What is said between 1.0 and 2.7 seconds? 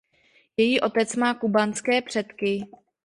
má kubánské předky.